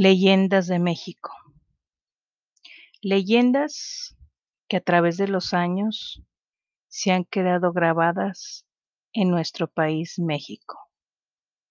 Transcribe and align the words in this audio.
Leyendas 0.00 0.68
de 0.68 0.78
México. 0.78 1.32
Leyendas 3.02 4.16
que 4.68 4.76
a 4.76 4.80
través 4.80 5.16
de 5.16 5.26
los 5.26 5.54
años 5.54 6.22
se 6.86 7.10
han 7.10 7.24
quedado 7.24 7.72
grabadas 7.72 8.64
en 9.12 9.28
nuestro 9.28 9.66
país 9.66 10.20
México. 10.20 10.78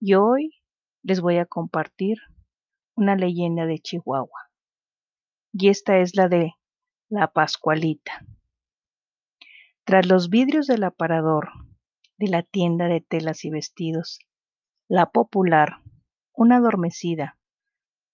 Y 0.01 0.15
hoy 0.15 0.55
les 1.03 1.21
voy 1.21 1.37
a 1.37 1.45
compartir 1.45 2.17
una 2.95 3.15
leyenda 3.15 3.65
de 3.65 3.79
Chihuahua. 3.79 4.51
Y 5.53 5.69
esta 5.69 5.99
es 5.99 6.13
la 6.13 6.27
de 6.27 6.51
la 7.07 7.31
Pascualita. 7.31 8.25
Tras 9.85 10.05
los 10.05 10.29
vidrios 10.29 10.67
del 10.67 10.83
aparador 10.83 11.51
de 12.17 12.27
la 12.27 12.43
tienda 12.43 12.89
de 12.89 12.99
telas 12.99 13.45
y 13.45 13.51
vestidos, 13.51 14.19
la 14.89 15.11
popular, 15.11 15.77
una 16.33 16.57
adormecida, 16.57 17.37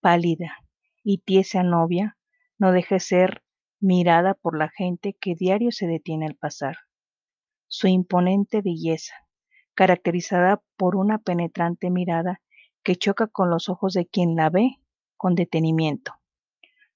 pálida 0.03 0.57
y 1.02 1.20
tiesa 1.20 1.63
novia, 1.63 2.17
no 2.59 2.73
deja 2.73 2.95
de 2.95 2.99
ser 2.99 3.43
mirada 3.80 4.34
por 4.34 4.57
la 4.57 4.67
gente 4.67 5.13
que 5.13 5.34
diario 5.34 5.71
se 5.71 5.88
detiene 5.88 6.26
al 6.26 6.35
pasar. 6.35 6.76
Su 7.67 7.88
imponente 7.88 8.62
belleza, 8.62 9.16
caracterizada 9.76 10.62
por 10.76 10.98
una 10.98 11.20
penetrante 11.20 11.89
mirada 11.89 12.41
que 12.84 12.98
choca 12.98 13.27
con 13.27 13.49
los 13.49 13.70
ojos 13.70 13.93
de 13.93 14.05
quien 14.05 14.35
la 14.35 14.49
ve 14.49 14.81
con 15.16 15.35
detenimiento. 15.35 16.13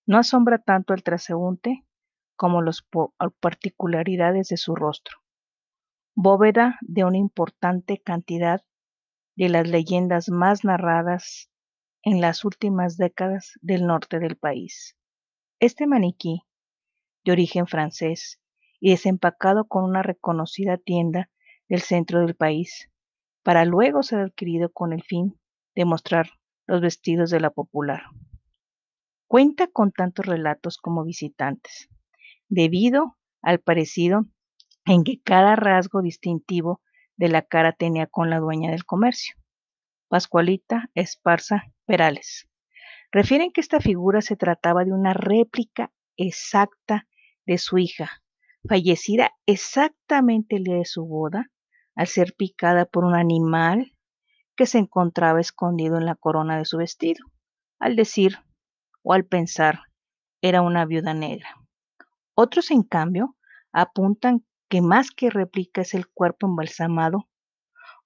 No 0.06 0.18
asombra 0.18 0.58
tanto 0.58 0.94
al 0.94 1.02
transeúnte 1.02 1.86
como 2.36 2.62
las 2.62 2.86
particularidades 3.40 4.50
de 4.50 4.58
su 4.58 4.76
rostro. 4.76 5.18
Bóveda 6.14 6.78
de 6.82 7.06
una 7.06 7.18
importante 7.18 8.00
cantidad 8.00 8.66
de 9.38 9.48
las 9.48 9.68
leyendas 9.70 10.28
más 10.30 10.66
narradas 10.66 11.50
en 12.08 12.22
las 12.22 12.46
últimas 12.46 12.96
décadas 12.96 13.60
del 13.62 13.86
norte 13.86 14.20
del 14.20 14.38
país. 14.38 14.96
Este 15.60 15.88
maniquí, 15.88 16.44
de 17.26 17.34
origen 17.34 17.68
francés 17.68 18.40
y 18.80 18.92
desempacado 18.92 19.68
con 19.68 19.84
una 19.84 20.04
reconocida 20.04 20.78
tienda 20.78 21.30
del 21.68 21.82
centro 21.82 22.22
del 22.22 22.34
país, 22.34 22.90
para 23.44 23.66
luego 23.66 24.04
ser 24.04 24.20
adquirido 24.20 24.72
con 24.72 24.94
el 24.94 25.04
fin 25.04 25.38
de 25.76 25.84
mostrar 25.84 26.30
los 26.66 26.80
vestidos 26.80 27.30
de 27.30 27.42
la 27.42 27.50
popular. 27.50 28.04
Cuenta 29.28 29.68
con 29.68 29.92
tantos 29.92 30.26
relatos 30.26 30.78
como 30.78 31.04
visitantes, 31.04 31.90
debido 32.48 33.18
al 33.42 33.60
parecido 33.60 34.22
en 34.86 35.04
que 35.04 35.20
cada 35.22 35.58
rasgo 35.58 36.02
distintivo 36.02 36.80
de 37.18 37.28
la 37.28 37.42
cara 37.42 37.74
tenía 37.74 38.08
con 38.08 38.30
la 38.30 38.40
dueña 38.40 38.72
del 38.72 38.86
comercio, 38.86 39.36
Pascualita 40.08 40.90
Esparza 40.94 41.66
Perales. 41.86 42.48
Refieren 43.12 43.52
que 43.52 43.62
esta 43.62 43.80
figura 43.80 44.22
se 44.22 44.36
trataba 44.36 44.86
de 44.86 44.94
una 44.94 45.14
réplica 45.14 45.92
exacta 46.18 47.08
de 47.46 47.58
su 47.58 47.78
hija, 47.78 48.22
fallecida 48.68 49.32
exactamente 49.46 50.58
el 50.58 50.64
día 50.64 50.76
de 50.76 50.86
su 50.86 51.06
boda, 51.06 51.52
al 51.96 52.08
ser 52.08 52.36
picada 52.38 52.86
por 52.86 53.06
un 53.06 53.16
animal 53.16 53.94
que 54.56 54.66
se 54.66 54.78
encontraba 54.78 55.40
escondido 55.40 55.98
en 55.98 56.06
la 56.06 56.16
corona 56.16 56.58
de 56.58 56.66
su 56.66 56.78
vestido, 56.78 57.26
al 57.80 57.96
decir 57.96 58.40
o 59.04 59.14
al 59.14 59.26
pensar 59.26 59.82
era 60.42 60.62
una 60.62 60.86
viuda 60.86 61.14
negra. 61.14 61.50
Otros, 62.34 62.72
en 62.72 62.84
cambio, 62.84 63.36
apuntan 63.72 64.46
que 64.70 64.82
más 64.82 65.12
que 65.12 65.30
réplica 65.30 65.82
es 65.82 65.94
el 65.94 66.08
cuerpo 66.08 66.48
embalsamado, 66.48 67.28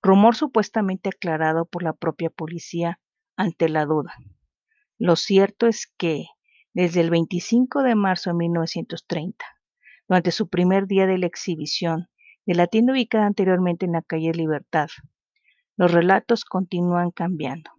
rumor 0.02 0.35
supuestamente 0.35 1.09
aclarado 1.09 1.66
por 1.66 1.83
la 1.83 1.94
propia 1.94 2.30
policía 2.30 2.99
ante 3.35 3.69
la 3.69 3.85
duda. 3.85 4.16
Lo 4.97 5.16
cierto 5.16 5.67
es 5.67 5.91
que, 5.97 6.25
desde 6.73 7.01
el 7.01 7.09
25 7.09 7.84
de 7.84 7.95
marzo 7.95 8.31
de 8.31 8.35
1930, 8.35 9.45
durante 10.07 10.31
su 10.31 10.47
primer 10.47 10.88
día 10.88 11.07
de 11.07 11.17
la 11.17 11.28
exhibición 11.28 12.09
de 12.45 12.56
la 12.56 12.67
tienda 12.67 12.94
ubicada 12.94 13.25
anteriormente 13.25 13.85
en 13.85 13.94
la 13.94 14.01
calle 14.01 14.34
Libertad, 14.34 14.89
los 15.78 15.91
relatos 15.91 16.45
continúan 16.45 17.12
cambiando, 17.12 17.72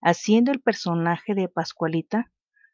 haciendo 0.00 0.52
el 0.52 0.60
personaje 0.60 1.34
de 1.34 1.48
Pascualita, 1.48 2.30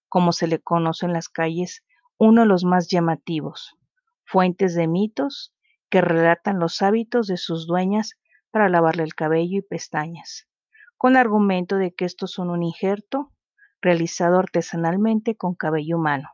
como 0.08 0.32
se 0.32 0.46
le 0.46 0.60
conoce 0.60 1.06
en 1.06 1.12
las 1.12 1.28
calles, 1.28 1.84
uno 2.18 2.42
de 2.42 2.48
los 2.48 2.64
más 2.64 2.88
llamativos, 2.88 3.76
fuentes 4.24 4.74
de 4.74 4.86
mitos 4.86 5.54
que 5.90 6.00
relatan 6.00 6.58
los 6.58 6.80
hábitos 6.82 7.26
de 7.26 7.36
sus 7.36 7.66
dueñas 7.66 8.16
para 8.50 8.68
lavarle 8.68 9.02
el 9.02 9.14
cabello 9.14 9.58
y 9.58 9.62
pestañas, 9.62 10.48
con 10.96 11.16
argumento 11.16 11.76
de 11.76 11.94
que 11.94 12.04
estos 12.04 12.32
son 12.32 12.50
un 12.50 12.62
injerto 12.62 13.32
realizado 13.80 14.38
artesanalmente 14.38 15.36
con 15.36 15.54
cabello 15.54 15.96
humano. 15.96 16.30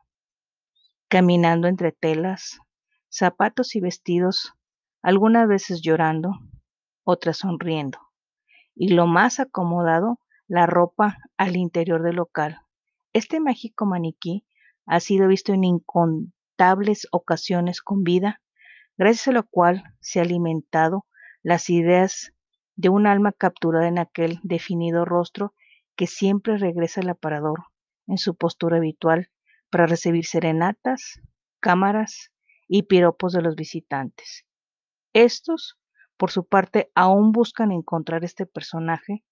Caminando 1.08 1.68
entre 1.68 1.92
telas, 1.92 2.60
zapatos 3.10 3.76
y 3.76 3.80
vestidos, 3.80 4.54
algunas 5.02 5.48
veces 5.48 5.82
llorando, 5.82 6.38
otras 7.04 7.38
sonriendo, 7.38 7.98
y 8.74 8.94
lo 8.94 9.06
más 9.06 9.40
acomodado, 9.40 10.18
la 10.46 10.66
ropa 10.66 11.18
al 11.36 11.56
interior 11.56 12.02
del 12.02 12.16
local. 12.16 12.60
Este 13.12 13.40
mágico 13.40 13.84
maniquí 13.84 14.46
ha 14.86 15.00
sido 15.00 15.28
visto 15.28 15.52
en 15.52 15.64
incontables 15.64 17.06
ocasiones 17.10 17.82
con 17.82 18.04
vida, 18.04 18.40
gracias 18.96 19.28
a 19.28 19.32
lo 19.32 19.44
cual 19.44 19.82
se 20.00 20.20
ha 20.20 20.22
alimentado 20.22 21.06
las 21.42 21.70
ideas 21.70 22.32
de 22.76 22.88
un 22.88 23.06
alma 23.06 23.32
capturada 23.32 23.88
en 23.88 23.98
aquel 23.98 24.38
definido 24.42 25.04
rostro 25.04 25.54
que 25.96 26.06
siempre 26.06 26.56
regresa 26.58 27.00
al 27.00 27.10
aparador 27.10 27.64
en 28.06 28.18
su 28.18 28.34
postura 28.34 28.78
habitual 28.78 29.30
para 29.70 29.86
recibir 29.86 30.26
serenatas, 30.26 31.20
cámaras 31.60 32.30
y 32.68 32.84
piropos 32.84 33.32
de 33.32 33.42
los 33.42 33.56
visitantes. 33.56 34.46
Estos, 35.12 35.78
por 36.16 36.30
su 36.30 36.46
parte, 36.46 36.90
aún 36.94 37.32
buscan 37.32 37.72
encontrar 37.72 38.24
este 38.24 38.46
personaje 38.46 39.24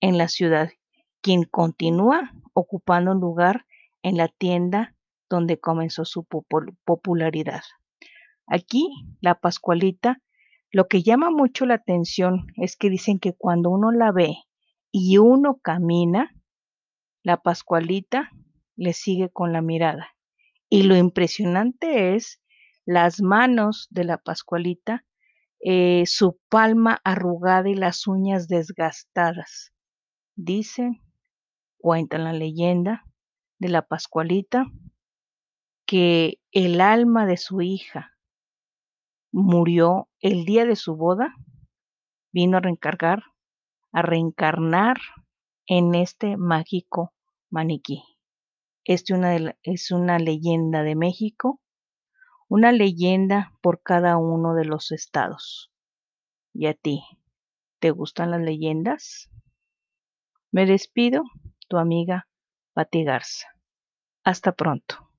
en 0.00 0.18
la 0.18 0.28
ciudad, 0.28 0.70
quien 1.20 1.44
continúa 1.44 2.32
ocupando 2.52 3.12
un 3.12 3.20
lugar 3.20 3.66
en 4.02 4.16
la 4.16 4.28
tienda 4.28 4.94
donde 5.28 5.58
comenzó 5.58 6.04
su 6.04 6.24
popularidad. 6.84 7.62
Aquí, 8.46 8.88
la 9.20 9.34
Pascualita, 9.34 10.20
lo 10.72 10.88
que 10.88 11.02
llama 11.02 11.30
mucho 11.30 11.66
la 11.66 11.74
atención 11.74 12.48
es 12.56 12.76
que 12.76 12.90
dicen 12.90 13.18
que 13.18 13.32
cuando 13.32 13.70
uno 13.70 13.92
la 13.92 14.12
ve 14.12 14.36
y 14.90 15.18
uno 15.18 15.58
camina, 15.62 16.34
la 17.22 17.42
Pascualita 17.42 18.30
le 18.76 18.92
sigue 18.92 19.30
con 19.30 19.52
la 19.52 19.62
mirada. 19.62 20.08
Y 20.68 20.82
lo 20.82 20.96
impresionante 20.96 22.14
es 22.14 22.40
las 22.84 23.20
manos 23.20 23.88
de 23.90 24.04
la 24.04 24.18
Pascualita, 24.18 25.04
eh, 25.60 26.04
su 26.06 26.38
palma 26.48 27.00
arrugada 27.04 27.68
y 27.68 27.74
las 27.74 28.06
uñas 28.06 28.48
desgastadas. 28.48 29.72
Dicen, 30.34 31.00
cuentan 31.78 32.24
la 32.24 32.32
leyenda 32.32 33.04
de 33.58 33.68
la 33.68 33.82
Pascualita, 33.82 34.66
que 35.86 36.40
el 36.50 36.80
alma 36.80 37.26
de 37.26 37.36
su 37.36 37.62
hija 37.62 38.15
murió 39.42 40.08
el 40.20 40.46
día 40.46 40.64
de 40.64 40.76
su 40.76 40.96
boda, 40.96 41.36
vino 42.32 42.56
a 42.56 42.60
reencargar, 42.60 43.22
a 43.92 44.00
reencarnar 44.00 44.96
en 45.66 45.94
este 45.94 46.38
mágico 46.38 47.12
maniquí. 47.50 48.02
Este 48.84 49.12
una 49.12 49.36
es 49.62 49.90
una 49.90 50.18
leyenda 50.18 50.82
de 50.84 50.94
México, 50.94 51.60
una 52.48 52.72
leyenda 52.72 53.52
por 53.60 53.82
cada 53.82 54.16
uno 54.16 54.54
de 54.54 54.64
los 54.64 54.90
estados. 54.90 55.70
¿Y 56.54 56.66
a 56.66 56.72
ti? 56.72 57.04
¿Te 57.78 57.90
gustan 57.90 58.30
las 58.30 58.40
leyendas? 58.40 59.30
Me 60.50 60.64
despido, 60.64 61.24
tu 61.68 61.76
amiga 61.76 62.26
Pati 62.72 63.04
Garza. 63.04 63.48
Hasta 64.24 64.52
pronto. 64.52 65.10